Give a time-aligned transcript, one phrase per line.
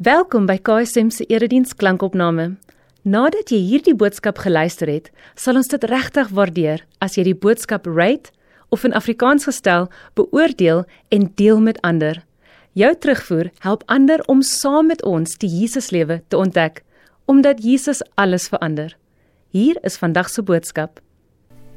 [0.00, 2.54] Welkom by KSM se erediens klankopname.
[3.04, 7.84] Nadat jy hierdie boodskap geluister het, sal ons dit regtig waardeer as jy die boodskap
[7.84, 8.32] rate
[8.72, 12.22] of in Afrikaans gestel beoordeel en deel met ander.
[12.72, 16.80] Jou terugvoer help ander om saam met ons die Jesuslewe te ontdek,
[17.28, 18.94] omdat Jesus alles verander.
[19.52, 21.02] Hier is vandag se boodskap.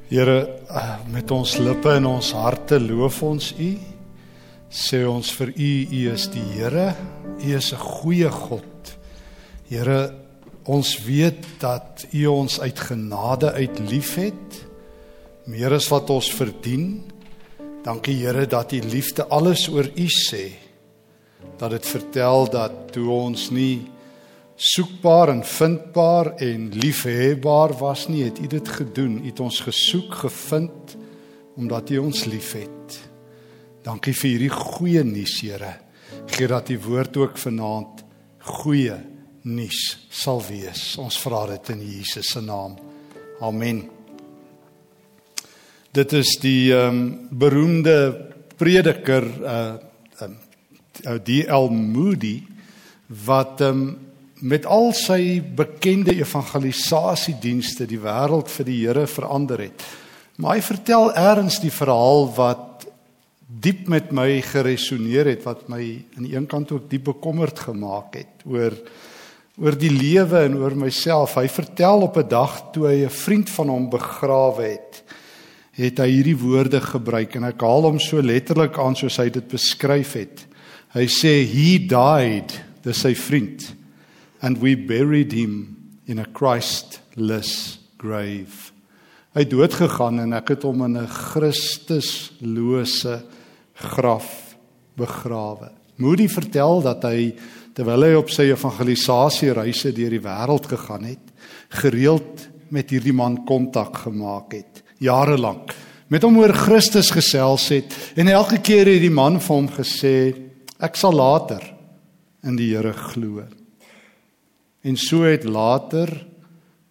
[0.08, 3.78] Here, eh, met ons lippe en ons harte loof ons U.
[4.72, 6.96] Sê ons vir U, U is die Here
[7.40, 8.98] U is 'n goeie God.
[9.68, 10.14] Here,
[10.64, 14.68] ons weet dat U ons uit genade uit liefhet,
[15.46, 17.04] meer as wat ons verdien.
[17.84, 20.52] Dankie Here dat U liefde alles oor U sê.
[21.58, 23.88] Dat dit vertel dat toe ons nie
[24.56, 29.24] soekbaar en vindbaar en liefhebbaar was nie, het U dit gedoen.
[29.24, 30.98] U het ons gesoek, gevind
[31.56, 33.00] omdat U ons liefhet.
[33.84, 35.84] Dankie vir hierdie goeie nuus, Here
[36.28, 38.04] gee dat die woord ook vanaand
[38.44, 38.96] goeie
[39.44, 40.94] nuus sal wees.
[41.02, 42.78] Ons vra dit in Jesus se naam.
[43.44, 43.84] Amen.
[45.94, 47.98] Dit is die ehm um, beroemde
[48.58, 49.76] prediker uh
[50.24, 50.38] um,
[51.06, 51.70] uh, D.L.
[51.70, 52.44] Moody
[53.26, 54.00] wat ehm um,
[54.44, 59.86] met al sy bekende evangelisasiedienste die wêreld vir die Here verander het.
[60.36, 62.73] Maar hy vertel eers die verhaal wat
[63.48, 65.82] diep met my geresoneer het wat my
[66.18, 68.76] aan die een kant ook diep bekommerd gemaak het oor
[69.62, 71.36] oor die lewe en oor myself.
[71.38, 75.04] Hy vertel op 'n dag toe hy 'n vriend van hom begrawe het,
[75.72, 79.48] het hy hierdie woorde gebruik en ek haal hom so letterlik aan soos hy dit
[79.48, 80.48] beskryf het.
[80.94, 83.76] Hy sê he died, dis sy vriend,
[84.42, 88.63] and we buried him in a Christless grave.
[89.34, 93.24] Hy dood gegaan en ek het hom in 'n Christuslose
[93.74, 94.56] graf
[94.96, 95.72] begrawe.
[95.98, 97.34] Moody vertel dat hy
[97.74, 101.34] terwyl hy op sy evangelisasie reise deur die wêreld gegaan het,
[101.70, 105.74] gereeld met hierdie man kontak gemaak het, jare lank.
[106.10, 110.36] Met hom oor Christus gesels het en elke keer het die man vir hom gesê
[110.80, 111.76] ek sal later
[112.44, 113.44] in die Here glo.
[114.84, 116.28] En so het later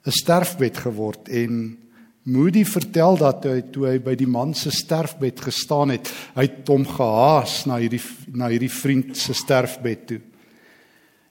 [0.06, 1.81] 'n sterfbed geword en
[2.22, 6.06] Moody vertel dat hy toe hy by die man se sterfbed gestaan het,
[6.36, 10.20] hy het hom gehaas na hierdie na hierdie vriend se sterfbed toe.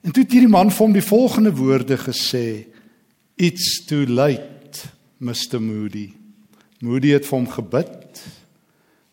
[0.03, 2.67] En toe het hierdie man vir hom die volgende woorde gesê:
[3.37, 6.11] "It's too late, Mr Moody."
[6.81, 8.23] Moody het vir hom gebid.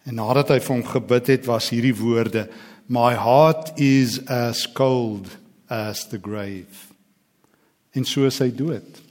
[0.09, 2.49] En nadat hy vir hom gebid het, was hierdie woorde:
[2.89, 5.29] "My heart is as cold
[5.69, 6.91] as the grave."
[7.95, 9.08] En so is hy dood.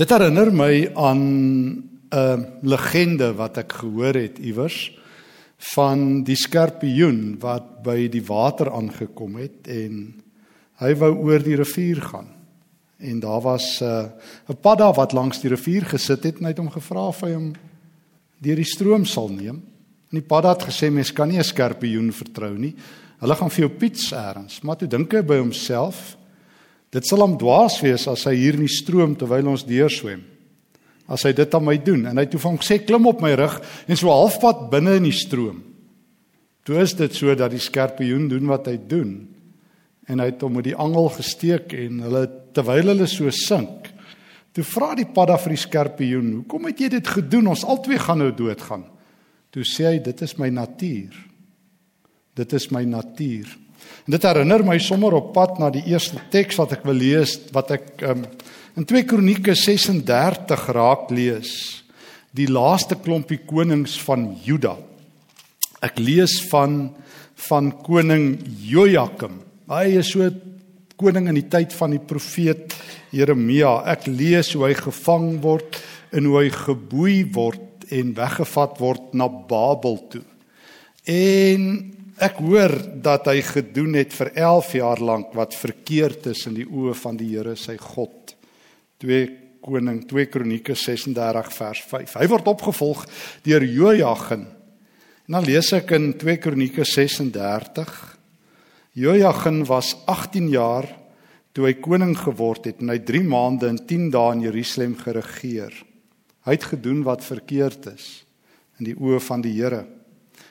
[0.00, 1.22] Dit herinner my aan
[2.08, 4.96] 'n legende wat ek gehoor het iewers
[5.76, 10.14] van die skorpioen wat by die water aangekom het en
[10.80, 12.32] hy wou oor die rivier gaan.
[12.98, 14.08] En daar was 'n
[14.48, 17.32] uh, padda wat langs die rivier gesit het en hy het hom gevra of hy
[17.32, 17.52] hom
[18.38, 19.60] deur die stroom sal neem.
[20.08, 22.74] En die padda het gesê mens kan nie 'n skorpioen vertrou nie.
[23.20, 26.16] Hulle gaan vir jou piets eers, maar toe dink hy by homself
[26.90, 30.24] Dit sal hom dwaas wees as hy hier in die stroom terwyl ons deurswem.
[31.10, 33.58] As hy dit aan my doen en hy toe van sê klim op my rug
[33.86, 35.62] en so halfpad binne in die stroom.
[36.66, 39.14] Toe is dit so dat die skorpioen doen wat hy doen
[40.10, 42.24] en hy het hom met die angel gesteek en hulle
[42.56, 43.92] terwyl hulle so sink.
[44.50, 47.46] Toe vra die padda vir die skorpioen, "Hoekom het jy dit gedoen?
[47.46, 48.84] Ons albei gaan nou doodgaan."
[49.52, 51.14] Toe sê hy, "Dit is my natuur.
[52.34, 53.46] Dit is my natuur."
[54.06, 57.36] En dit herinner my sommer op pad na die eerste teks wat ek wil lees
[57.54, 58.24] wat ek um,
[58.78, 61.52] in 2 Kronieke 36 raak lees.
[62.36, 64.76] Die laaste klompie konings van Juda.
[65.82, 66.90] Ek lees van
[67.48, 68.34] van koning
[68.68, 69.38] Jojakim.
[69.70, 70.26] Hy is so
[71.00, 72.74] koning in die tyd van die profeet
[73.16, 73.78] Jeremia.
[73.88, 75.78] Ek lees hoe hy gevang word
[76.12, 80.24] en hoe hy geboei word en weggevat word na Babel toe.
[81.08, 81.64] En
[82.20, 86.66] Ek hoor dat hy gedoen het vir 11 jaar lank wat verkeerd is in die
[86.68, 88.34] oë van die Here sy God.
[89.00, 89.20] 2
[89.64, 92.16] Koning 2 Kronieke 36 vers 5.
[92.20, 93.06] Hy word opgevolg
[93.44, 94.44] deur Jojagin.
[95.28, 97.94] En dan lees ek in 2 Kronieke 36
[99.00, 100.88] Jojagin was 18 jaar
[101.56, 105.72] toe hy koning geword het en hy 3 maande en 10 dae in Jerusalem geregeer.
[106.44, 108.10] Hy het gedoen wat verkeerd is
[108.80, 109.86] in die oë van die Here.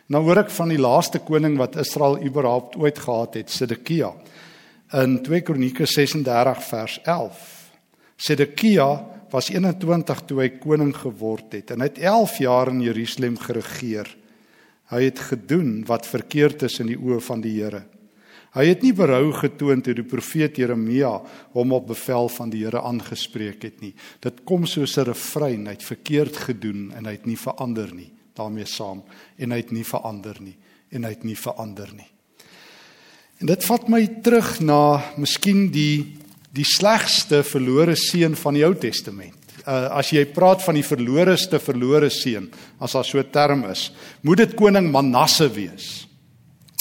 [0.09, 4.09] Nou hoor ek van die laaste koning wat Israel überhaupt ooit gehad het, Sedekia.
[4.97, 7.43] In 2 Kronieke 36 vers 11.
[8.17, 8.87] Sedekia
[9.29, 14.09] was 21 toe hy koning geword het en hy het 11 jaar in Jerusalem geregeer.
[14.89, 17.85] Hy het gedoen wat verkeerd is in die oë van die Here.
[18.57, 21.19] Hy het nie berou getoon toe die profeet Jeremia
[21.53, 23.93] hom op bevel van die Here aangespreek het nie.
[24.25, 28.17] Dit kom soos 'n refrein, hy het verkeerd gedoen en hy het nie verander nie
[28.39, 29.03] daarmee saam
[29.37, 30.55] en hy het nie verander nie
[30.89, 32.07] en hy het nie verander nie.
[33.39, 34.79] En dit vat my terug na
[35.19, 36.17] miskien die
[36.49, 39.37] die slegste verlore seun van die Ou Testament.
[39.59, 42.47] Uh, as jy praat van die verloreste verlore seun,
[42.81, 43.91] as daar so 'n term is,
[44.23, 46.08] moet dit koning Manasse wees.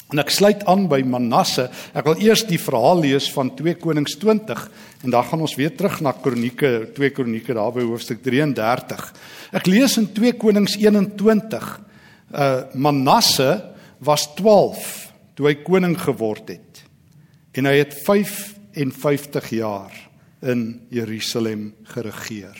[0.08, 1.66] En ek sluit aan by Manasse.
[1.93, 4.62] Ek wil eers die verhaal lees van 2 Konings 20
[5.05, 9.05] en dan gaan ons weer terug na Kronieke, 2 Kronieke daar by hoofstuk 33.
[9.60, 11.69] Ek lees in 2 Konings 21.
[12.32, 13.50] Uh Manasse
[14.05, 15.08] was 12
[15.38, 16.82] toe hy koning geword het.
[17.55, 19.94] En hy het 55 jaar
[20.43, 22.58] in Jerusalem geregeer.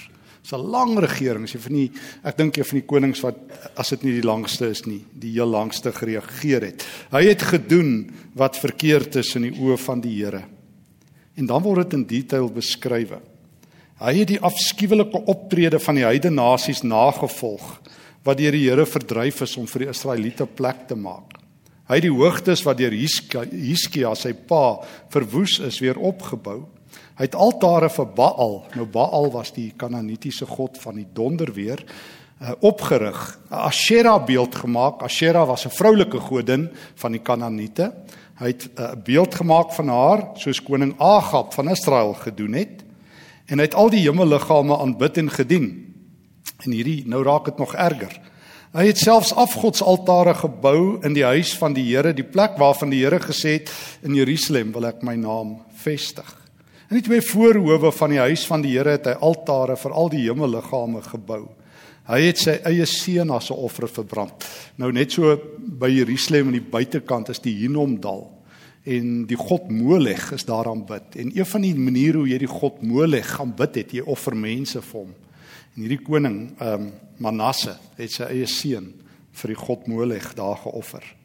[0.53, 1.45] 'n lang regering.
[1.45, 1.91] As jy van die
[2.25, 3.37] ek dink jy van die konings wat
[3.77, 6.85] as dit nie die langste is nie, die heel langste geregeer het.
[7.12, 10.45] Hy het gedoen wat verkeerd is in die oë van die Here.
[11.37, 13.12] En dan word dit in detail beskryf.
[13.99, 17.81] Hy het die afskuwelike optrede van die heidene nasies nagevolg
[18.25, 21.37] wat deur die Here verdryf is om vir die Israeliete plek te maak.
[21.89, 24.81] Hy het die hoogtes wat deur Hiskia sy pa
[25.11, 26.67] verwoes is weer opgebou
[27.19, 28.61] Hy het altare vir Baal.
[28.79, 33.38] Nou Baal was die Kanaanitiese god van die donderweer uh, opgerig.
[33.50, 35.03] 'n Ashera beeld gemaak.
[35.03, 37.93] Ashera was 'n vroulike godin van die Kanaaniete.
[38.38, 42.53] Hy het uh, 'n uh, beeld gemaak van haar soos koning Agab van Israel gedoen
[42.53, 42.85] het.
[43.47, 45.94] En hy het al die hemelliggame aanbid en gedien.
[46.62, 48.21] En hierdie nou raak dit nog erger.
[48.73, 53.03] Hy het selfs afgodsaltare gebou in die huis van die Here, die plek waarvan die
[53.03, 53.73] Here gesê het
[54.03, 56.48] in Jerusalem wil ek my naam vestig.
[56.88, 60.06] In die twee voorhoewe van die huis van die Here het hy altare vir al
[60.08, 61.43] die hemelliggame gebou.
[62.08, 64.46] Hy het sy eie seun as 'n offer verbrand.
[64.76, 68.32] Nou net so by Jerusalem aan die buitekant is die Hinnomdal
[68.87, 71.17] en die god Molech is daar aanbid.
[71.17, 74.81] En een van die maniere hoe jy die god Molech aanbid het, jy offer mense
[74.81, 75.14] vir hom.
[75.76, 78.94] En hierdie koning, ehm um, Manasse, het sy eie seun
[79.32, 81.18] vir die god Molech daar geoffer.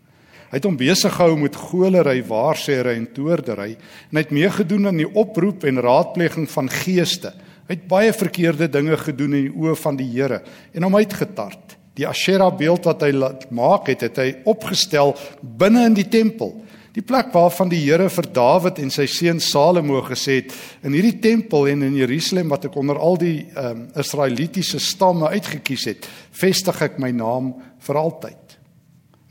[0.53, 4.99] Hy het hom besig gehou met golery, waarsêry en toordery en hy het meegedoen aan
[5.01, 7.31] die oproep en raadpleging van geeste.
[7.65, 10.43] Hy het baie verkeerde dinge gedoen in die oë van die Here
[10.77, 11.73] en hom uitgetart.
[11.97, 16.53] Die Ashera beeld wat hy laat maak het, het hy opgestel binne in die tempel.
[16.93, 20.53] Die plek waarvan die Here vir Dawid en sy seun Salomo gesê het,
[20.85, 25.89] in hierdie tempel en in Jerusalem wat ek onder al die um, Israelitiese stamme uitgekies
[25.89, 27.55] het, vestig ek my naam
[27.89, 28.42] vir altyd.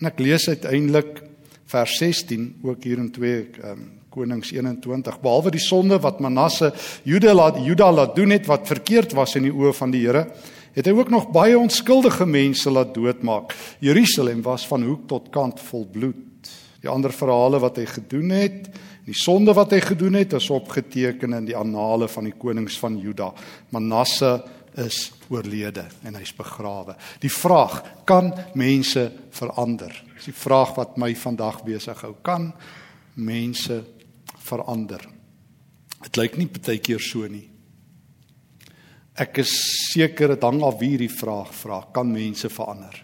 [0.03, 1.21] En ek lees uiteindelik
[1.71, 6.73] vers 16 ook hier in 2 um, ehm, Konings 21 behalwe die sonde wat Manasse
[7.07, 10.25] Juda laat Juda laat doen het wat verkeerd was in die oë van die Here
[10.75, 13.55] het hy ook nog baie onskuldige mense laat doodmaak.
[13.79, 16.51] Jerusalem was van hoek tot kant vol bloed.
[16.83, 18.73] Die ander verhale wat hy gedoen het,
[19.07, 22.99] die sonde wat hy gedoen het, is opgeteken in die annale van die konings van
[22.99, 23.31] Juda.
[23.71, 24.41] Manasse
[24.81, 26.95] is oorlede en hy's begrawe.
[27.21, 29.05] Die vraag, kan mense
[29.35, 29.93] verander?
[30.17, 32.15] Dis die vraag wat my vandag besig hou.
[32.25, 32.51] Kan
[33.21, 33.83] mense
[34.43, 35.05] verander?
[36.03, 37.49] Dit lyk nie baie keer so nie.
[39.13, 39.53] Ek is
[39.93, 42.97] seker dit hang af wie hierdie vraag vra, kan mense verander?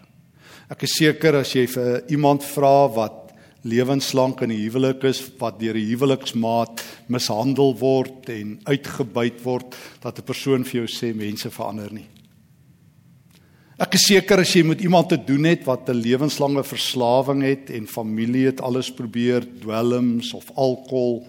[0.69, 3.18] Ek is seker as jy vir iemand vra wat
[3.63, 10.19] lewenslank in 'n huwelik is wat deur 'n huweliksmaat mishandel word en uitgebuit word dat
[10.19, 12.07] 'n persoon vir jou sê mense verander nie.
[13.79, 17.69] Ek is seker as jy met iemand te doen het wat 'n lewenslange verslawing het
[17.69, 21.27] en familie het alles probeer dwelms of alkohol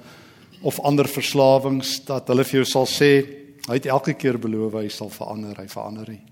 [0.63, 3.25] of ander verslawings dat hulle vir jou sal sê
[3.69, 6.23] hy het elke keer beloof hy sal verander, hy verander nie.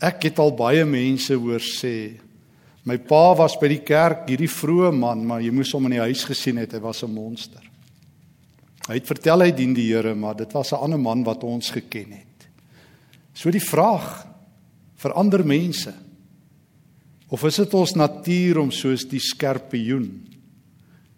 [0.00, 2.18] Ek het al baie mense hoor sê
[2.84, 6.04] My pa was by die kerk, hierdie vroeë man, maar jy moes hom in die
[6.04, 7.62] huis gesien het, hy was 'n monster.
[8.88, 11.70] Hy het vertel hy dien die Here, maar dit was 'n ander man wat ons
[11.70, 12.48] geken het.
[13.32, 14.26] So die vraag
[14.96, 15.94] vir ander mense
[17.28, 20.28] of is dit ons natuur om soos die skerpioen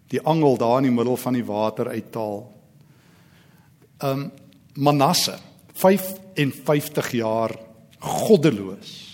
[0.09, 2.53] die angel daar in die middel van die water uithaal?
[4.01, 4.31] Um
[4.73, 5.39] Manasse
[5.73, 7.59] 55 jaar
[7.99, 9.06] goddeloos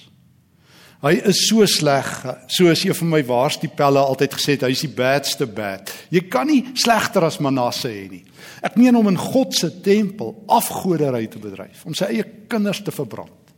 [1.03, 2.10] Hy is so sleg,
[2.48, 5.91] soos een van my waarstiepelle altyd gesê het, hy is die badste bad.
[6.13, 8.22] Jy kan nie slegter as Manasse hê nie.
[8.63, 12.95] Ek meen om in God se tempel afgoderry te bedryf, om sy eie kinders te
[12.95, 13.51] verbrand.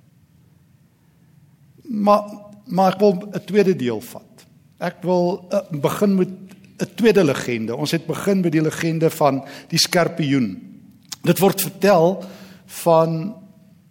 [1.85, 2.25] Maar
[2.65, 4.45] maar ek wil 'n tweede deel vat.
[4.79, 6.29] Ek wil uh, begin met
[6.81, 7.75] 'n tweede legende.
[7.75, 10.81] Ons het begin met die legende van die skorpioen.
[11.21, 12.23] Dit word vertel
[12.65, 13.35] van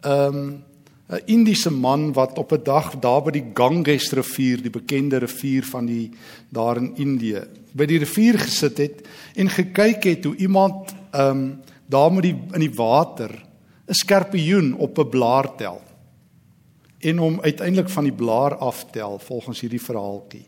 [0.01, 0.65] ehm um,
[1.09, 5.65] 'n Indiese man wat op 'n dag daar by die Ganges rivier, die bekende rivier
[5.65, 6.11] van die
[6.49, 7.43] daar in Indië,
[7.73, 12.37] by die rivier gesit het en gekyk het hoe iemand ehm um, daar met die
[12.53, 13.31] in die water
[13.87, 15.83] 'n skorpioen op 'n blaar tel
[16.99, 20.47] en hom uiteindelik van die blaar aftel volgens hierdie verhaaltjie.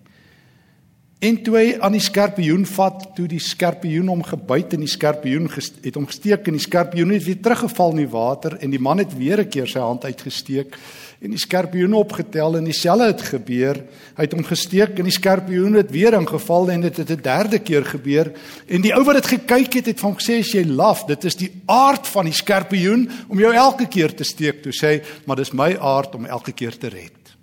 [1.25, 5.49] En toe hy aan die skorpioen vat, toe die skorpioen hom gebyt en die skorpioen
[5.49, 9.01] het hom gesteek en die skorpioen het weer teruggeval in die water en die man
[9.01, 10.77] het weer 'n keer sy hand uitgesteek
[11.23, 13.77] en die skorpioen opgetel en dieselfde het gebeur.
[14.17, 17.59] Hy het hom gesteek en die skorpioen het weer ingeval en dit het 'n derde
[17.59, 18.33] keer gebeur
[18.69, 21.25] en die ou wat dit gekyk het het van hom gesê as jy laf, dit
[21.25, 24.63] is die aard van die skorpioen om jou elke keer te steek.
[24.63, 27.37] Toe sê hy, maar dis my aard om elke keer te red.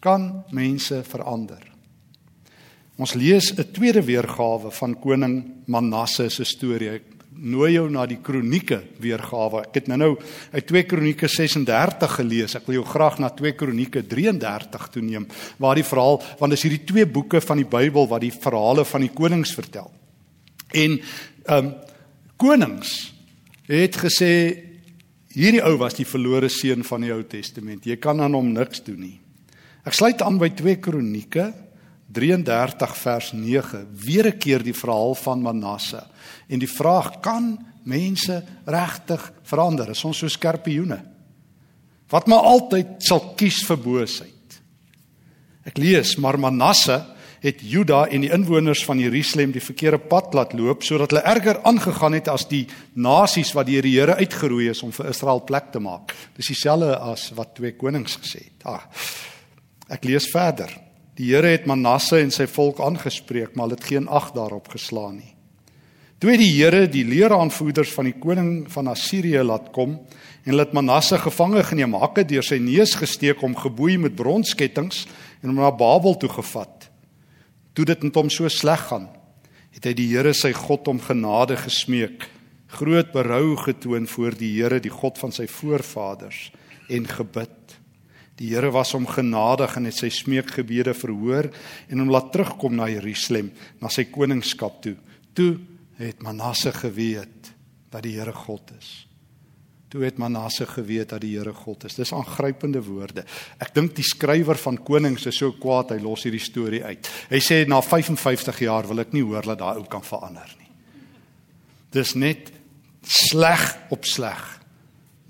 [0.00, 1.75] Kan mense verander?
[2.96, 6.90] Ons lees 'n tweede weergawe van koning Manasse se storie.
[6.90, 9.66] Ek nooi jou na die kronieke weergawe.
[9.68, 10.16] Ek het nou-nou
[10.52, 12.54] uit 2 Kronieke 36 gelees.
[12.56, 15.26] Ek wil jou graag na 2 Kronieke 33 toe neem
[15.58, 19.00] waar die verhaal want dis hierdie twee boeke van die Bybel wat die verhale van
[19.00, 19.90] die konings vertel.
[20.72, 21.00] En
[21.46, 21.74] ehm um,
[22.36, 23.12] konings
[23.66, 24.32] het gesê
[25.32, 27.86] hierdie ou was die verlore seun van die Ou Testament.
[27.86, 29.20] Jy kan aan hom niks doen nie.
[29.84, 31.52] Ek sluit aan by 2 Kronieke
[32.12, 36.02] 33 vers 9 weer 'n keer die verhaal van Manasse
[36.48, 39.90] en die vraag kan mense regtig verander?
[39.90, 41.16] Is ons so skorpioene
[42.12, 44.60] wat maar altyd sal kies vir boosheid.
[45.66, 47.00] Ek lees maar Manasse
[47.42, 51.60] het Juda en die inwoners van Jerusalem die verkeerde pad laat loop sodat hulle erger
[51.68, 55.82] aangegaan het as die nasies wat die Here uitgeroei is om vir Israel plek te
[55.82, 56.14] maak.
[56.36, 58.66] Dis dieselfde as wat twee konings gesê het.
[58.66, 58.82] Ah,
[59.88, 60.85] ek lees verder
[61.16, 65.16] Die Here het Manasse en sy volk aangespreek, maar hulle het geen ag daarop geslaan
[65.22, 65.32] nie.
[66.20, 70.64] Toe het die Here die leeraanvoerders van die koning van Assirië laat kom en hulle
[70.64, 75.06] het Manasse gevange geneem, hakke deur sy neus gesteek om geboei met bronskettinge
[75.42, 76.88] en hom na Babel toe gevat.
[77.76, 79.08] Toe dit met hom so sleg gaan,
[79.76, 82.28] het hy die Here sy God om genade gesmeek,
[82.76, 86.50] groot berou getoon voor die Here, die God van sy voorvaders
[86.92, 87.76] en gebid.
[88.36, 91.48] Die Here was hom genadig en het sy smeekgebede verhoor
[91.88, 93.48] en hom laat terugkom na Jerusalem,
[93.80, 94.96] na sy koningskap toe.
[95.36, 95.54] Toe
[95.96, 97.52] het Manasse geweet
[97.92, 98.90] dat die Here God is.
[99.88, 101.96] Toe het Manasse geweet dat die Here God is.
[101.96, 103.24] Dis aangrypende woorde.
[103.62, 107.08] Ek dink die skrywer van Konings is so kwaad hy los hierdie storie uit.
[107.30, 110.68] Hy sê na 55 jaar wil ek nie hoor dat daai ou kan verander nie.
[111.96, 112.52] Dis net
[113.00, 113.64] sleg
[113.94, 114.44] op sleg.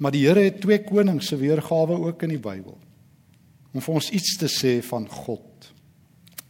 [0.02, 2.80] Maar die Here het twee konings se weergawe ook in die Bybel
[3.76, 5.68] om vir ons iets te sê van God.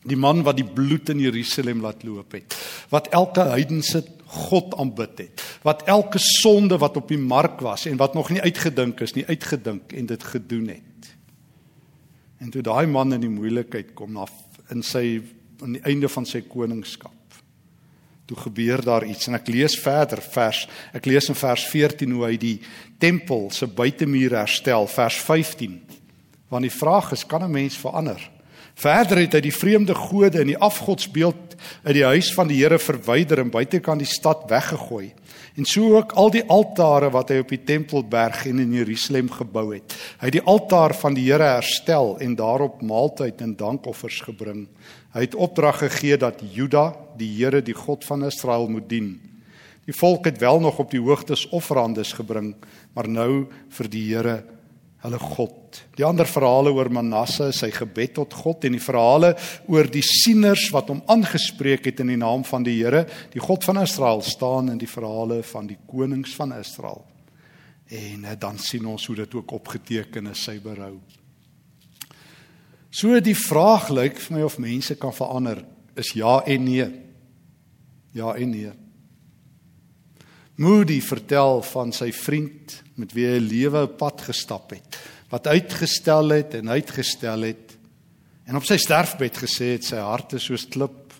[0.06, 2.54] Die man wat die bloed in Jerusalem laat loop het,
[2.92, 4.04] wat elke heidense
[4.46, 8.42] God aanbid het, wat elke sonde wat op die mark was en wat nog nie
[8.42, 11.10] uitgedink is nie, uitgedink en dit gedoen het.
[12.38, 14.26] En toe daai man in die moeilikheid kom na
[14.70, 15.18] in sy
[15.62, 17.14] aan die einde van sy koningskap.
[18.26, 20.64] Toe gebeur daar iets en ek lees verder vers
[20.94, 22.56] ek lees in vers 14 hoe hy die
[23.02, 25.85] tempel se buitemuur herstel vers 15
[26.48, 28.30] Want die vraag is kan 'n mens verander?
[28.76, 32.76] Verder het hy die vreemde gode en die afgodsbeeld uit die huis van die Here
[32.78, 35.14] verwyder en buitekant die stad weggegooi.
[35.56, 39.70] En so ook al die altare wat hy op die Tempelberg en in Jerusalem gebou
[39.72, 39.96] het.
[40.20, 44.66] Hy het die altaar van die Here herstel en daarop maaltyd en dankoffers gebring.
[45.16, 49.14] Hy het opdrag gegee dat Juda die Here, die God van Israel moet dien.
[49.88, 52.52] Die volk het wel nog op die hoogtes offerandes gebring,
[52.92, 53.46] maar nou
[53.78, 54.42] vir die Here
[55.04, 55.80] hulle God.
[55.96, 59.34] Die ander verhale oor Manasse, sy gebed tot God en die verhale
[59.70, 63.66] oor die sieners wat hom aangespreek het in die naam van die Here, die God
[63.66, 67.04] van Israel staan in die verhale van die konings van Israel.
[67.86, 70.96] En eh, dan sien ons hoe dit ook opgeteken is sy berou.
[72.90, 75.60] So die vraag lyk vir my of mense kan verander
[76.00, 76.86] is ja en nee.
[78.16, 78.72] Ja en nee.
[80.56, 84.96] Moody vertel van sy vriend met wie hy 'n lewe pad gestap het,
[85.28, 87.76] wat uitgestel het en uitgestel het
[88.46, 91.12] en op sy sterfbed gesê het sy hart is soos klip.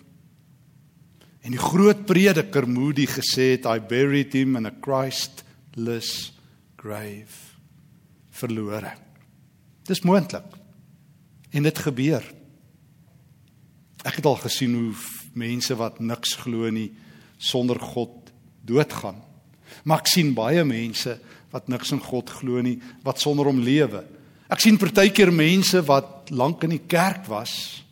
[1.43, 6.31] En die groot prediker Moody gesê het I buried him in a Christless
[6.79, 7.53] grave.
[8.31, 8.93] Verlore.
[9.83, 10.47] Dis moontlik.
[11.51, 12.23] En dit gebeur.
[14.03, 14.93] Ek het al gesien hoe
[15.33, 16.93] mense wat niks glo nie
[17.37, 18.31] sonder God
[18.63, 19.26] doodgaan.
[19.83, 21.17] Maar ek sien baie mense
[21.53, 24.03] wat niks in God glo nie, wat sonder hom lewe.
[24.47, 27.83] Ek sien partykeer mense wat lank in die kerk was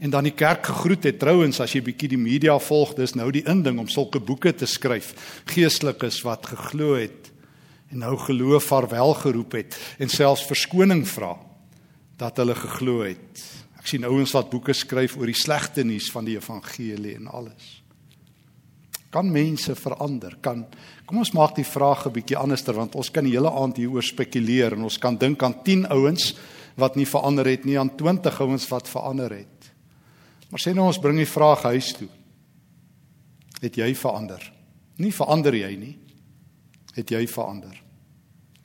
[0.00, 1.18] en dan die kerk gegroet het.
[1.20, 4.68] Trouwens, as jy bietjie die media volg, dis nou die inding om sulke boeke te
[4.68, 5.12] skryf.
[5.52, 7.28] Geestelikes wat geglo het
[7.90, 11.34] en nou geloof vaarwel geroep het en selfs verskoning vra
[12.20, 13.44] dat hulle geglo het.
[13.80, 17.79] Ek sien ouens wat boeke skryf oor die slegte nuus van die evangelie en alles.
[19.10, 20.36] Kan mense verander?
[20.40, 20.66] Kan
[21.10, 24.02] Kom ons maak die vraag 'n bietjie anderster want ons kan die hele aand hieroor
[24.02, 26.34] spekuleer en ons kan dink aan 10 ouens
[26.76, 29.72] wat nie verander het nie, aan 20 ouens wat verander het.
[30.50, 32.08] Maar sê nou ons bring die vraag huis toe.
[33.60, 34.52] Het jy verander?
[34.96, 35.98] Nie verander jy nie.
[36.94, 37.89] Het jy verander?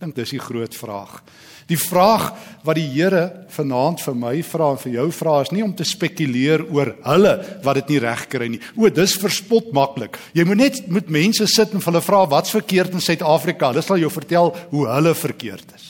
[0.02, 1.22] Dink dis die groot vraag.
[1.70, 2.28] Die vraag
[2.66, 5.88] wat die Here vanaand vir my vra en vir jou vra is nie om te
[5.88, 7.32] spekuleer oor hulle
[7.64, 8.62] wat dit nie reg kry nie.
[8.75, 10.20] O, dis verspot maklik.
[10.38, 13.72] Jy moet net met mense sit en hulle vra wat's verkeerd in Suid-Afrika.
[13.72, 15.88] Hulle sal jou vertel hoe hulle verkeerd is.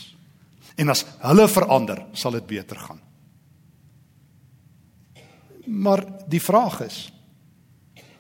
[0.80, 3.02] En as hulle verander, sal dit beter gaan.
[5.66, 7.08] Maar die vraag is: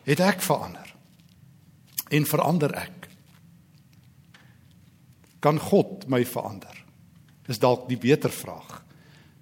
[0.03, 0.93] het ek verander?
[2.09, 2.94] En verander ek?
[5.39, 6.83] Kan God my verander?
[7.45, 8.83] Dis dalk die beter vraag.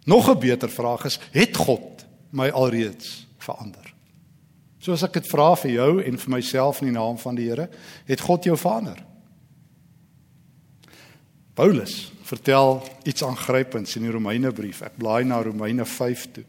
[0.05, 3.93] Nog 'n beter vraag is: het God my alreeds verander?
[4.79, 7.69] Soos ek dit vra vir jou en vir myself in die naam van die Here,
[8.05, 9.05] het God jou verander?
[11.53, 14.81] Paulus vertel iets aangrypends in die Romeinebrief.
[14.81, 16.43] Ek blaai na Romeine 5 toe.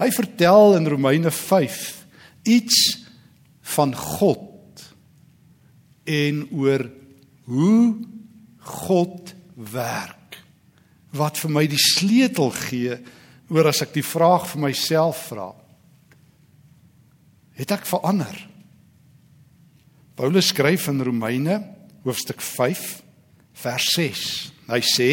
[0.00, 2.04] Hy vertel in Romeine 5
[2.42, 3.06] iets
[3.76, 4.84] van God
[6.04, 6.90] en oor
[7.44, 7.96] hoe
[8.70, 10.38] God werk
[11.16, 12.96] wat vir my die sleutel gee
[13.50, 15.50] oor as ek die vraag vir myself vra.
[17.58, 18.36] Het ek verander?
[20.16, 21.58] Paulus skryf in Romeine
[22.04, 22.84] hoofstuk 5
[23.60, 24.24] vers 6.
[24.70, 25.10] Hy sê: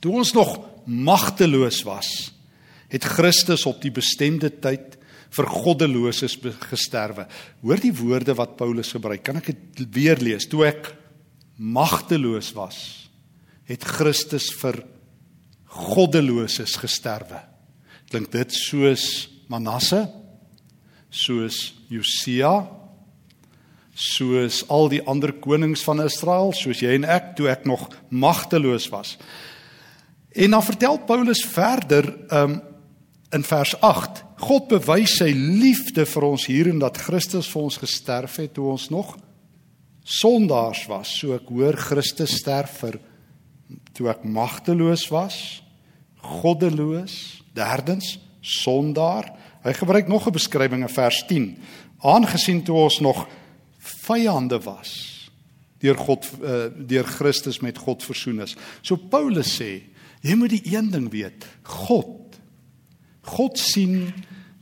[0.00, 2.32] "Toe ons nog magteloos was,
[2.88, 4.96] het Christus op die bestemde tyd
[5.30, 6.38] vir goddeloses
[6.70, 7.26] gesterwe."
[7.60, 9.22] Hoor die woorde wat Paulus gebruik.
[9.22, 10.46] Kan ek dit weer lees?
[10.46, 10.94] Toe ek
[11.58, 12.78] magteloos was,
[13.68, 14.80] het Christus vir
[15.68, 17.42] goddeloses gesterwe.
[18.08, 20.06] Klink dit soos Manasse?
[21.10, 22.54] Soos Josia?
[23.98, 28.86] Soos al die ander konings van Israel, soos jy en ek toe ek nog magteloos
[28.94, 29.16] was.
[30.38, 32.60] En dan vertel Paulus verder um,
[33.34, 38.38] in vers 8, God bewys sy liefde vir ons hierin dat Christus vir ons gesterf
[38.38, 39.16] het toe ons nog
[40.08, 41.12] sondaars was.
[41.20, 42.98] So ek hoor Christus sterf vir
[43.96, 45.36] toe ek magteloos was,
[46.40, 49.28] goddeloos, derdens sondaar.
[49.64, 51.58] Hy gebruik nog 'n beskrywing in vers 10.
[52.00, 53.26] Aangesien toe ons nog
[53.78, 55.28] vyande was,
[55.78, 58.56] deur God uh, deur Christus met God versoen is.
[58.82, 59.82] So Paulus sê,
[60.22, 62.18] jy moet die een ding weet, God
[63.28, 64.08] God sien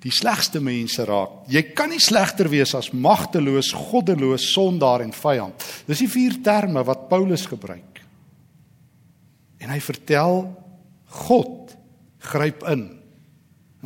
[0.07, 1.47] die slegste mense raak.
[1.51, 5.67] Jy kan nie slegter wees as magteloos, goddeloos, sondaar en vyand.
[5.89, 8.03] Dis die vier terme wat Paulus gebruik.
[9.59, 10.45] En hy vertel
[11.25, 11.75] God
[12.27, 12.93] gryp in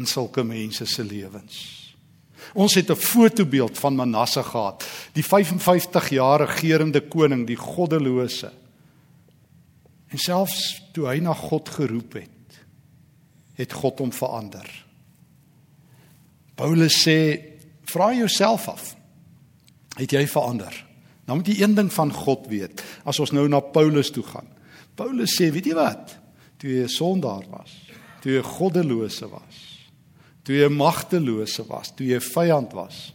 [0.01, 1.57] in sulke mense se lewens.
[2.55, 8.51] Ons het 'n fotobeeld van Manasse gehad, die 55 jaar regerende koning, die goddelose.
[10.09, 12.65] En selfs toe hy na God geroep het,
[13.55, 14.80] het God hom verander.
[16.61, 17.19] Paulus sê,
[17.89, 18.91] vra jouself af,
[19.97, 20.75] het jy verander?
[21.25, 24.49] Nou moet jy een ding van God weet, as ons nou na Paulus toe gaan.
[24.99, 26.19] Paulus sê, weet jy wat?
[26.61, 27.73] Toe jy 'n sondaar was,
[28.21, 29.57] toe jy goddelose was,
[30.45, 33.15] toe jy magtelose was, toe jy vyand was,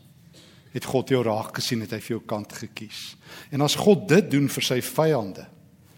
[0.73, 3.15] het God jou raak gesien, het hy vir jou kant gekies.
[3.51, 5.45] En as God dit doen vir sy vyande,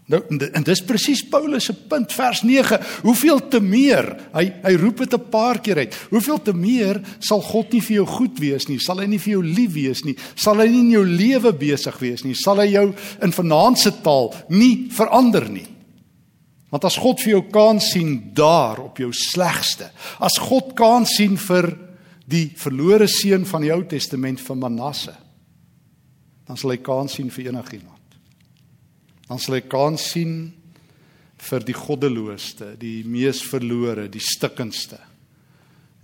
[0.08, 2.78] Nou en dis presies Paulus se punt vers 9.
[3.04, 4.06] Hoeveel te meer?
[4.32, 5.94] Hy hy roep dit 'n paar keer uit.
[6.10, 8.78] Hoeveel te meer sal God nie vir jou goed wees nie?
[8.78, 10.16] Sal hy nie vir jou lief wees nie?
[10.34, 12.34] Sal hy nie in jou lewe besig wees nie?
[12.34, 15.66] Sal hy jou in vanaand se taal nie verander nie?
[16.70, 19.90] Want as God vir jou kan sien daar op jou slegste,
[20.20, 21.76] as God kan sien vir
[22.26, 25.14] die verlore seun van die Ou Testament van Manasse,
[26.46, 27.97] dan sal hy kan sien vir enigiemand
[29.28, 30.54] dan sal hy kan sien
[31.48, 34.98] vir die goddelooste, die mees verlore, die stikkendste.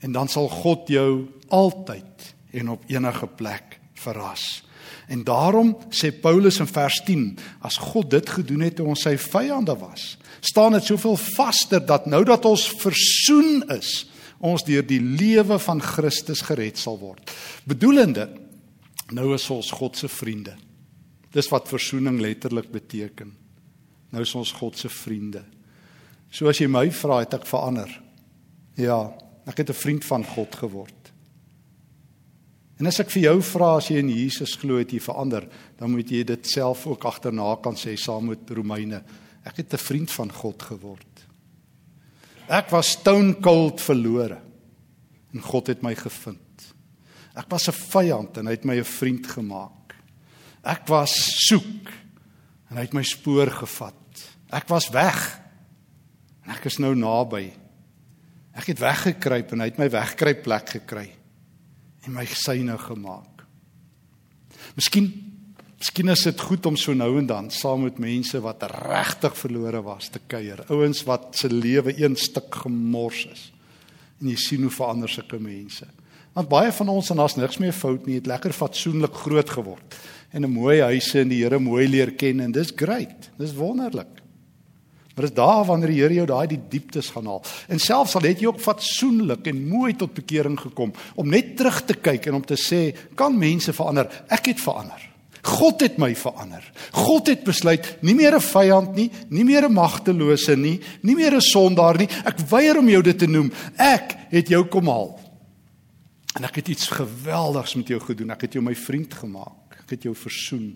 [0.05, 4.63] En dan sal God jou altyd en op enige plek verras.
[5.09, 7.27] En daarom sê Paulus in vers 10,
[7.67, 12.09] as God dit gedoen het toe ons sy vyande was, staan dit soveel vaster dat
[12.09, 14.05] nou dat ons versoen is,
[14.45, 17.33] ons deur die lewe van Christus gered sal word.
[17.69, 18.29] Bedoelende
[19.17, 20.57] nou is ons God se vriende.
[21.35, 23.33] Dis wat versoening letterlik beteken.
[24.15, 25.43] Nou is ons God se vriende.
[26.31, 27.91] So as jy my vra, het ek verander.
[28.79, 29.13] Ja,
[29.47, 31.05] ek het 'n vriend van God geword.
[32.79, 35.47] En as ek vir jou vra as jy in Jesus glo het jy verander,
[35.79, 39.03] dan moet jy dit self ook agterna kan sê saam met Romeine.
[39.45, 41.27] Ek het 'n vriend van God geword.
[42.49, 44.41] Ek was stone cold verlore
[45.33, 46.75] en God het my gevind.
[47.35, 49.84] Ek was 'n vyand en hy het my 'n vriend gemaak.
[50.65, 51.13] Ek was
[51.47, 51.91] soek
[52.71, 54.25] en hy het my spoor gevat.
[54.55, 55.21] Ek was weg
[56.45, 57.47] en ek is nou naby.
[58.55, 61.09] Ek het weggekruip en hy het my wegkruipplek gekry
[62.05, 63.45] en my syne gemaak.
[64.79, 65.13] Miskien
[65.85, 69.83] Miskien is dit goed om so nou en dan saam met mense wat regtig verlore
[69.85, 70.63] was te kuier.
[70.73, 73.43] Ouens wat se lewe een stuk gemors is.
[74.17, 75.85] En jy sien hoe verander sulke mense.
[76.35, 79.95] Want baie van ons en daar's niks meer fout nie, het lekker fatsoenlik groot geword
[80.35, 83.31] en 'n mooi huise en die Here mooi leer ken en dis great.
[83.39, 84.23] Dis wonderlik.
[85.15, 87.43] Maar dis daar wanneer die Here jou daai die dieptes gaan haal.
[87.69, 91.85] En selfs al het jy ook fatsoenlik en mooi tot bekering gekom om net terug
[91.85, 94.25] te kyk en om te sê, kan mense verander?
[94.29, 95.11] Ek het verander.
[95.45, 96.65] God het my verander.
[96.93, 101.35] God het besluit nie meer 'n vyand nie, nie meer 'n magtelose nie, nie meer
[101.35, 102.09] 'n sondaar nie.
[102.25, 103.53] Ek weier om jou dit te noem.
[103.77, 105.24] Ek het jou kom haal.
[106.35, 108.33] En ek het iets geweldigs met jou gedoen.
[108.35, 109.79] Ek het jou my vriend gemaak.
[109.85, 110.73] Ek het jou versoen.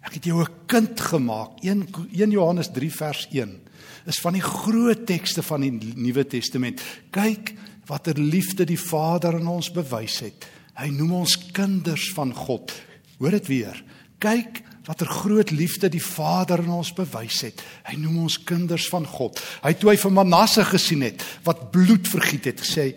[0.00, 1.60] Ek het jou 'n kind gemaak.
[1.60, 3.60] 1 1 Johannes 3 vers 1
[4.06, 6.80] is van die groot tekste van die Nuwe Testament.
[7.10, 7.54] Kyk
[7.86, 10.46] watter liefde die Vader aan ons bewys het.
[10.74, 12.72] Hy noem ons kinders van God.
[13.18, 13.84] Hoor dit weer.
[14.18, 17.62] Kyk watter groot liefde die Vader in ons bewys het.
[17.84, 19.40] Hy noem ons kinders van God.
[19.62, 22.94] Hy toe hy vir Manasse gesien het wat bloed vergiet het, gesê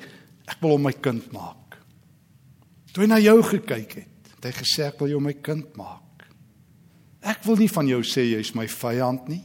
[0.51, 1.77] ek wil hom my kind maak.
[2.91, 6.27] Toe hy na jou gekyk het, het hy gesê ek wil jou my kind maak.
[7.21, 9.43] Ek wil nie van jou sê jy's my vyand nie.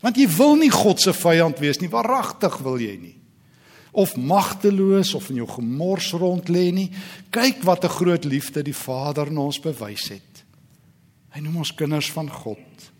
[0.00, 1.90] Want jy wil nie God se vyand wees nie.
[1.90, 3.16] Waaragtig wil jy nie
[3.96, 6.90] of magteloos of in jou gemors rond lê nie.
[7.32, 10.44] Kyk wat 'n groot liefde die Vader aan ons bewys het.
[11.32, 12.90] Hy noem ons kinders van God.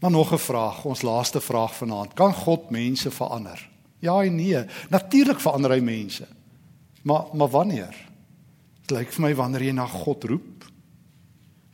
[0.00, 2.14] Maar nog 'n vraag, ons laaste vraag vanaand.
[2.14, 3.70] Kan God mense verander?
[4.00, 4.64] Ja en nee.
[4.90, 6.26] Natuurlik verander hy mense.
[7.02, 7.96] Maar maar wanneer?
[8.86, 10.66] Dit lyk vir my wanneer jy na God roep.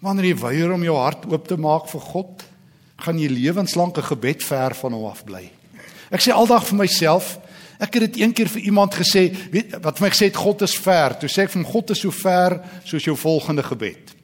[0.05, 2.45] Wanneer jy weier om jou hart oop te maak vir God,
[3.05, 5.51] gaan jy lewenslank 'n gebed ver van hom af bly.
[6.11, 7.39] Ek sê aldag vir myself,
[7.81, 10.63] ek het dit een keer vir iemand gesê, weet wat vir my gesê het God
[10.63, 11.19] is ver.
[11.19, 14.15] Toe sê ek van God is so ver soos jou volgende gebed.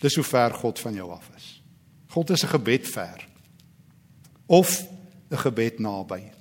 [0.00, 1.62] Dis hoe ver God van jou af is.
[2.08, 3.26] God is 'n gebed ver.
[4.46, 4.86] Of
[5.30, 6.37] 'n gebed naby.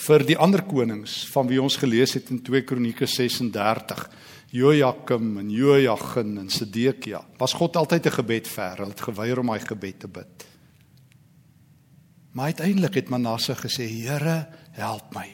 [0.00, 4.06] Vir die ander konings van wie ons gelees het in 2 Kronieke 36,
[4.56, 8.76] Jojakim en Jojagin en Sedekia, was God altyd 'n gebed ver.
[8.78, 10.46] Hulle het geweier om daai gebed te bid.
[12.32, 15.28] Maar uiteindelik het Manasse gesê: "Here, help my."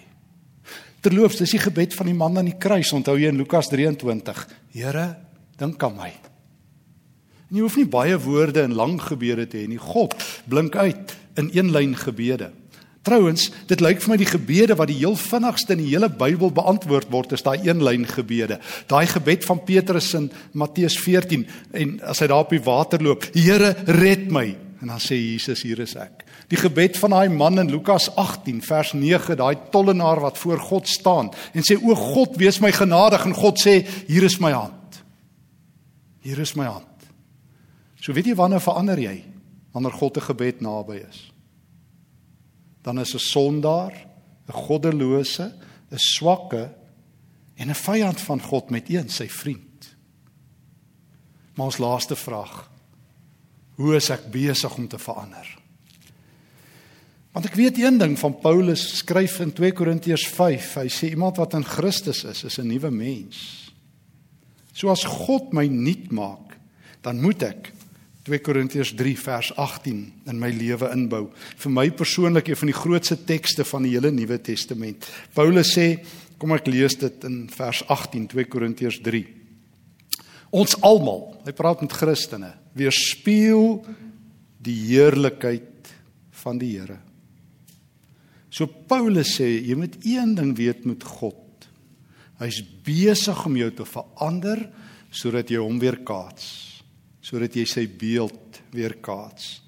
[1.00, 4.48] Terloops, dis die gebed van die man aan die kruis, onthou jy in Lukas 23.
[4.72, 5.16] Here,
[5.56, 6.12] dink aan my.
[7.50, 9.78] En jy hoef nie baie woorde en lang gebede te hê nie.
[9.78, 10.14] God
[10.48, 12.50] blink uit in een lyn gebede.
[13.06, 16.50] Trouwens, dit lyk vir my die gebede wat die heel vinnigste in die hele Bybel
[16.54, 18.58] beantwoord word, is daai een lyn gebede.
[18.90, 20.26] Daai gebed van Petrus in
[20.58, 21.44] Matteus 14
[21.78, 24.48] en as hy daar op die water loop, Here, red my.
[24.82, 26.24] En dan sê Jesus, hier is ek.
[26.50, 30.90] Die gebed van daai man in Lukas 18 vers 9, daai tollenaar wat voor God
[30.90, 35.00] staan en sê o God, wees my genadig en God sê hier is my hand.
[36.26, 37.08] Hier is my hand.
[38.02, 39.16] So weet jy wanneer verander jy?
[39.74, 41.35] Wanneer God 'n gebed naby is.
[42.86, 44.06] Dan is 'n sondaar,
[44.46, 45.52] 'n goddelose,
[45.90, 46.74] 'n swakke
[47.56, 49.96] en 'n vyand van God met een sy vriend.
[51.54, 52.70] Maar ons laaste vraag.
[53.74, 55.58] Hoe is ek besig om te verander?
[57.32, 60.74] Want ek weet een ding van Paulus skryf in 2 Korintiërs 5.
[60.74, 63.72] Hy sê iemand wat in Christus is, is 'n nuwe mens.
[64.72, 66.56] So as God my nuut maak,
[67.00, 67.72] dan moet ek
[68.26, 71.28] 2 Korintiërs 3 vers 18 in my lewe inbou.
[71.62, 75.06] Vir my persoonlik een van die grootste tekste van die hele Nuwe Testament.
[75.34, 76.00] Paulus sê,
[76.36, 79.22] kom ek lees dit in vers 18 2 Korintiërs 3.
[80.56, 83.80] Ons almal, hy praat met Christene, weerspieël
[84.66, 85.90] die heerlikheid
[86.42, 86.98] van die Here.
[88.50, 91.68] So Paulus sê jy moet een ding weet met God.
[92.40, 94.62] Hy's besig om jou te verander
[95.14, 96.75] sodat jy hom weerkaats,
[97.26, 99.58] sodat jy sy beeld weerkaats.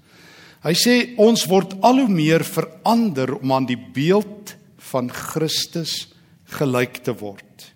[0.62, 4.54] Hy sê ons word al hoe meer verander om aan die beeld
[4.90, 6.08] van Christus
[6.54, 7.66] gelyk te word.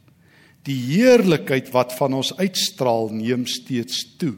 [0.66, 4.36] Die heerlikheid wat van ons uitstraal neem steeds toe.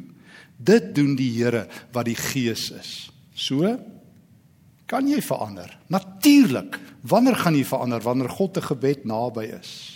[0.57, 2.95] Dit doen die Here wat die Gees is.
[3.37, 3.77] So
[4.87, 5.71] Kan jy verander?
[5.89, 6.77] Natuurlik.
[7.09, 8.03] Wanneer gaan jy verander?
[8.05, 9.94] Wanneer God 'n gebed naby is.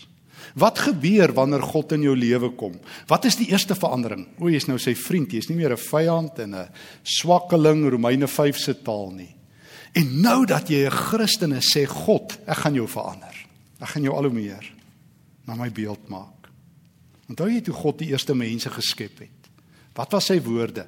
[0.54, 2.78] Wat gebeur wanneer God in jou lewe kom?
[3.06, 4.26] Wat is die eerste verandering?
[4.38, 6.68] O, jy's nou sy vriend, jy's nie meer 'n vyand en 'n
[7.02, 9.34] swakkeling Romeine 5 se taal nie.
[9.94, 13.34] En nou dat jy 'n Christen is, sê God, ek gaan jou verander.
[13.80, 14.72] Ek gaan jou al hoe meer
[15.46, 16.48] na my beeld maak.
[17.28, 19.50] Onthou jy toe God die eerste mense geskep het?
[19.94, 20.86] Wat was sy woorde?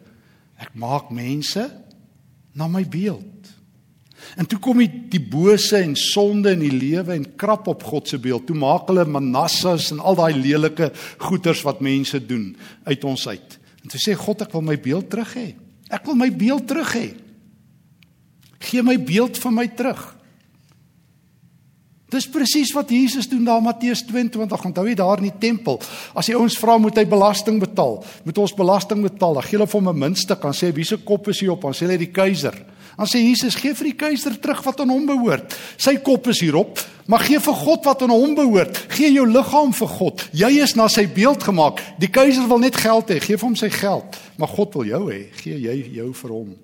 [0.60, 1.64] Ek maak mense
[2.54, 3.39] na my beeld.
[4.36, 8.08] En toe kom die, die bose en sonde in die lewe en krap op God
[8.08, 8.46] se beeld.
[8.48, 10.90] Toe maak hulle manassas en al daai lelike
[11.22, 12.52] goeters wat mense doen
[12.84, 13.58] uit ons uit.
[13.82, 15.48] En toe sê God ek wil my beeld terug hê.
[15.90, 17.08] Ek wil my beeld terug hê.
[18.60, 20.02] Gee my beeld van my terug.
[22.10, 24.64] Dis presies wat Jesus doen daar Matteus 22.
[24.66, 25.78] Onthou jy daar in die tempel?
[26.18, 29.38] As die ouens vra moet hy belasting betaal, moet ons belasting betaal.
[29.38, 31.52] Dan gee hulle vir hom 'n muntstuk, dan sê hy wie se kop is hier
[31.52, 31.62] op?
[31.62, 32.54] Dan sê hy die keiser.
[32.96, 35.54] Dan sê Jesus gee vir die keiser terug wat aan hom behoort.
[35.78, 38.76] Sy kop is hierop, maar gee vir God wat aan hom behoort.
[38.88, 40.28] Gee jou liggaam vir God.
[40.32, 41.80] Jy is na sy beeld gemaak.
[41.98, 45.12] Die keiser wil net geld hê, gee vir hom sy geld, maar God wil jou
[45.12, 45.32] hê.
[45.42, 46.56] Gee jy jou vir hom.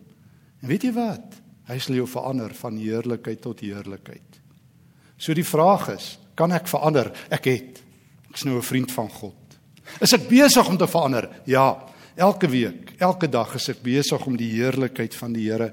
[0.63, 1.39] En weet jy wat?
[1.69, 4.46] Hy sal jou verander van heerlikheid tot heerlikheid.
[5.17, 7.11] So die vraag is, kan ek verander?
[7.33, 7.83] Ek het.
[8.31, 9.35] Ek's nou 'n vriend van God.
[10.01, 11.29] Is ek besig om te verander?
[11.47, 11.85] Ja.
[12.17, 15.73] Elke week, elke dag is ek besig om die heerlikheid van die Here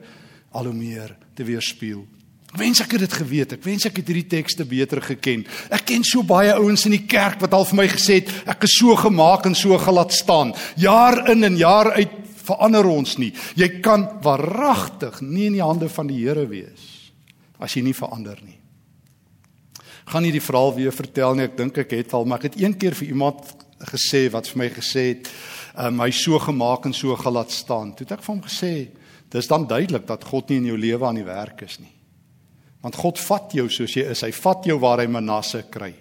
[0.51, 2.05] al hoe meer te weerspieël.
[2.53, 3.53] Ek wens ek het dit geweet.
[3.53, 5.45] Ek wens ek het hierdie tekste beter geken.
[5.71, 8.63] Ek ken so baie ouens in die kerk wat al vir my gesê het ek
[8.63, 10.53] is so gemaak en so gelaat staan.
[10.75, 12.11] Jaar in en jaar uit
[12.43, 13.33] verander ons nie.
[13.55, 17.11] Jy kan waaragtig nie in die hande van die Here wees
[17.59, 18.62] as jy nie verander nie
[20.09, 21.47] gaan nie die verhaal weer vertel nie.
[21.47, 23.53] Ek dink ek het al, maar ek het een keer vir iemand
[23.93, 25.31] gesê wat vir my gesê het,
[25.79, 27.93] um, hy so gemaak en so gelaat staan.
[27.93, 28.73] Toe het ek vir hom gesê,
[29.33, 31.91] dis dan duidelik dat God nie in jou lewe aan die werk is nie.
[32.83, 34.25] Want God vat jou soos jy is.
[34.25, 35.93] Hy vat jou waar hy Manasse kry.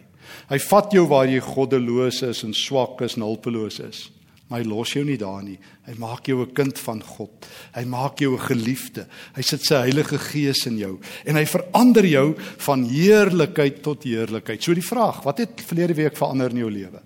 [0.51, 4.09] Hy vat jou waar jy goddeloos is en swak is en hulpeloos is
[4.53, 5.57] maar hy los jou nie daar nie.
[5.89, 7.47] Hy maak jou 'n kind van God.
[7.73, 9.07] Hy maak jou 'n geliefde.
[9.35, 14.63] Hy sit sy Heilige Gees in jou en hy verander jou van heerlikheid tot heerlikheid.
[14.63, 17.01] So die vraag, wat het verlede week verander in jou lewe?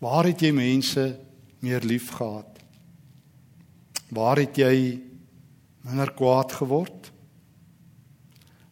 [0.00, 1.18] Waar het jy mense
[1.60, 2.58] meer lief gehad?
[4.10, 5.00] Waar het jy
[5.84, 7.12] minder kwaad geword?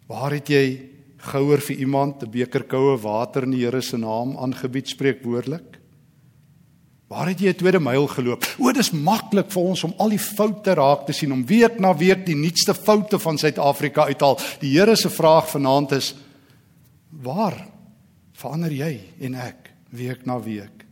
[0.09, 4.37] Waar het jy gouer vir iemand 'n beker koue water in die Here se naam
[4.39, 5.76] aangebied spreekwoordelik?
[7.07, 8.45] Waar het jy 'n tweede myl geloop?
[8.59, 11.95] O, dis maklik vir ons om al die foute raak te sien, om week na
[11.95, 14.39] week die nuutste foute van Suid-Afrika uithaal.
[14.61, 16.15] Die Here se vraag vanaand is:
[17.11, 17.69] Waar
[18.33, 20.86] verander jy en ek week na week?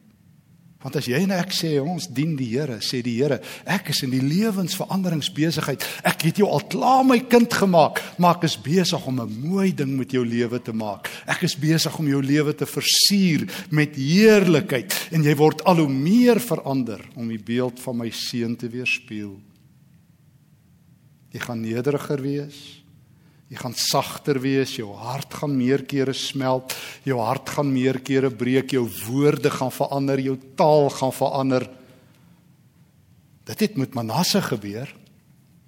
[0.85, 4.03] Want as jy en ek sê ons dien die Here, sê die Here, ek is
[4.05, 5.81] in die lewensveranderingsbesigheid.
[6.05, 9.73] Ek het jou al klaar my kind gemaak, maar ek is besig om 'n mooi
[9.73, 11.09] ding met jou lewe te maak.
[11.27, 15.89] Ek is besig om jou lewe te versier met heerlikheid en jy word al hoe
[15.89, 19.41] meer verander om die beeld van my seun te weerspieël.
[21.33, 22.84] Jy gaan nederiger wees.
[23.53, 26.73] Jy gaan sagter wees, jou hart gaan meer kere smelt,
[27.05, 31.69] jou hart gaan meer kere breek, jou woorde gaan verander, jou taal gaan verander.
[33.45, 34.89] Dit het met Manasse gebeur.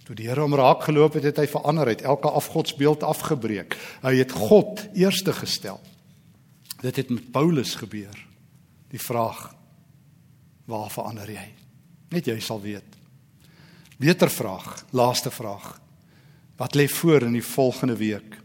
[0.07, 3.77] Toe die Here hom raak geloop het, het hy verander, het elke afgodsbeeld afgebreek.
[4.05, 5.81] Hy het God eerste gestel.
[6.81, 8.15] Dit het met Paulus gebeur.
[8.93, 9.51] Die vraag:
[10.71, 11.49] Waar verander jy?
[12.15, 12.97] Net jy sal weet.
[13.99, 15.75] Beter vraag, laaste vraag.
[16.57, 18.39] Wat lê voor in die volgende week?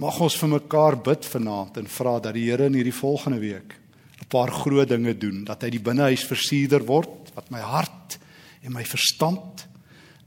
[0.00, 3.76] Mag ons vir mekaar bid vanaand en vra dat die Here in hierdie volgende week
[4.20, 8.18] 'n paar groot dinge doen, dat hy die binnehuis versierder word, wat my hart
[8.62, 9.66] en my verstand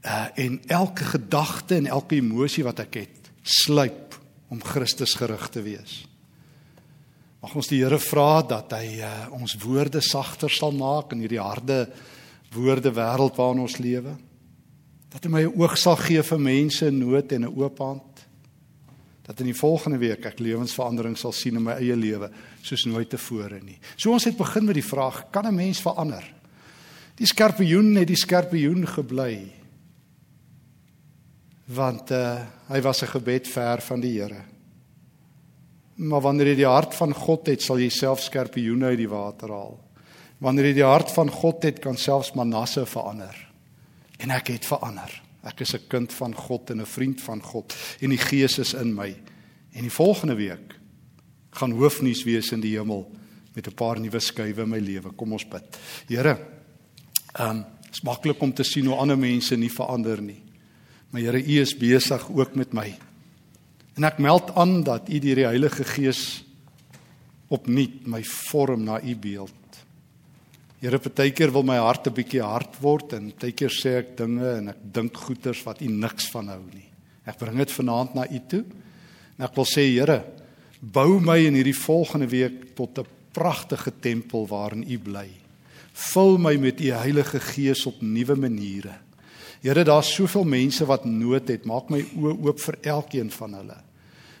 [0.04, 4.14] uh, en elke gedagte en elke emosie wat ek het, sluip
[4.48, 6.06] om Christus gerig te wees.
[7.42, 11.42] Mag ons die Here vra dat hy uh, ons woorde sagter sal maak in hierdie
[11.42, 11.90] harde
[12.54, 14.16] woorde wêreld waarin ons lewe
[15.10, 18.26] dat hy my 'n oog sal gee vir mense in nood en 'n oop hand.
[19.22, 22.30] Dat in die volgende week ek lewensverandering sal sien in my eie lewe
[22.62, 23.78] soos nooit tevore nie.
[23.96, 26.24] So ons het begin met die vraag, kan 'n mens verander?
[27.16, 29.52] Die skorpioen het die skorpioen gebly.
[31.66, 34.44] Want uh, hy was 'n gebed ver van die Here.
[35.96, 39.48] Maar wanneer jy die hart van God het, sal jy self skorpioene uit die water
[39.48, 39.80] haal.
[40.38, 43.49] Wanneer jy die hart van God het, kan selfs Manasse verander
[44.20, 45.10] en ek het verander.
[45.42, 48.74] Ek is 'n kind van God en 'n vriend van God en die Gees is
[48.74, 49.16] in my.
[49.72, 50.78] En die volgende week
[51.50, 53.10] gaan hoofnuus wees in die hemel
[53.54, 55.10] met 'n paar nuwe skuwe in my lewe.
[55.16, 55.78] Kom ons bid.
[56.06, 56.38] Here,
[57.34, 60.42] ehm um, dit is maklik om te sien hoe ander mense nie verander nie.
[61.10, 62.98] Maar Here, U is besig ook met my.
[63.94, 66.44] En ek meld aan dat U deur die Heilige Gees
[67.48, 69.52] opnuut my vorm na U beeld.
[70.80, 74.68] Here, partykeer wil my hart 'n bietjie hard word en partykeer sê ek dinge en
[74.72, 76.88] ek dink goeters wat U niks van hou nie.
[77.26, 78.64] Ek bring dit vanaand na U toe.
[79.36, 80.24] En ek wil sê, Here,
[80.80, 85.28] bou my in hierdie volgende week tot 'n pragtige tempel waarin U bly.
[85.92, 88.96] Vul my met U Heilige Gees op nuwe maniere.
[89.60, 91.66] Here, daar's soveel mense wat nood het.
[91.66, 93.76] Maak my oë oop vir elkeen van hulle.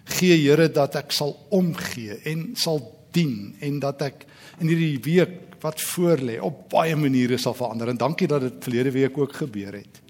[0.06, 2.80] Gee Here dat ek sal omgee en sal
[3.12, 4.24] dien en dat ek
[4.60, 8.90] in hierdie week wat voorlê op baie maniere sal verander en dankie dat dit verlede
[8.90, 10.00] week ook gebeur het.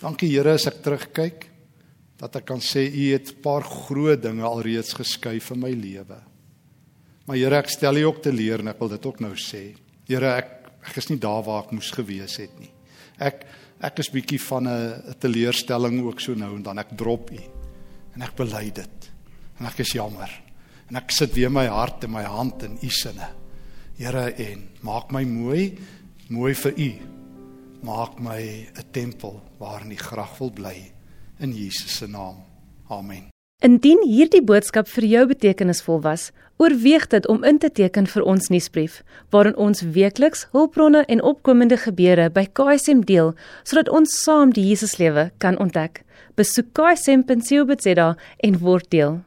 [0.00, 1.48] Dankie Here as ek terugkyk
[2.22, 6.18] dat ek kan sê U het 'n paar groot dinge alreeds geskuif in my lewe.
[7.26, 9.74] Maar Here, ek stel U ook te leer en ek wil dit ook nou sê.
[10.08, 12.70] Here, ek ek is nie daar waar ek moes gewees het nie.
[13.18, 13.44] Ek
[13.82, 17.40] ek is bietjie van 'n teleurstelling ook so nou en dan ek drop U
[18.14, 19.10] en ek bely dit.
[19.58, 20.30] En ek is jammer.
[20.90, 23.41] En ek sit weer my hart en my hand in U sinne.
[23.96, 25.78] Here en maak my mooi,
[26.28, 26.90] mooi vir U.
[27.82, 28.40] Maak my
[28.74, 30.92] 'n tempel waarin U graag wil bly
[31.38, 32.44] in Jesus se naam.
[32.88, 33.32] Amen.
[33.62, 38.48] Indien hierdie boodskap vir jou betekenisvol was, oorweeg dit om in te teken vir ons
[38.50, 44.64] nuusbrief, waarin ons weekliks hulpbronne en opkomende gebeure by KSM deel, sodat ons saam die
[44.66, 46.02] Jesuslewe kan ontdek.
[46.34, 49.20] Besoek ksm.co.za en word deel.